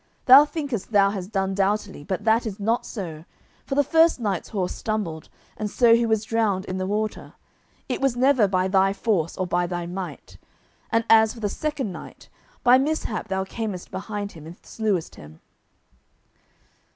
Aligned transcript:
Thou 0.25 0.45
thinkest 0.45 0.91
thou 0.93 1.11
hast 1.11 1.31
done 1.31 1.53
doughtily, 1.53 2.03
but 2.03 2.23
that 2.23 2.47
is 2.47 2.59
not 2.59 2.87
so, 2.87 3.23
for 3.67 3.75
the 3.75 3.83
first 3.83 4.19
knight's 4.19 4.49
horse 4.49 4.73
stumbled, 4.73 5.29
and 5.55 5.69
so 5.69 5.93
he 5.93 6.07
was 6.07 6.23
drowned 6.23 6.65
in 6.65 6.79
the 6.79 6.87
water; 6.87 7.33
it 7.87 8.01
was 8.01 8.15
never 8.17 8.47
by 8.47 8.67
thy 8.67 8.93
force 8.93 9.37
or 9.37 9.45
by 9.45 9.67
thy 9.67 9.85
might. 9.85 10.37
And 10.91 11.05
as 11.07 11.35
for 11.35 11.39
the 11.39 11.49
second 11.49 11.91
knight, 11.91 12.29
by 12.63 12.79
mishap 12.79 13.27
thou 13.27 13.43
camest 13.43 13.91
behind 13.91 14.31
him 14.31 14.47
and 14.47 14.57
slewest 14.65 15.17
him." 15.17 15.39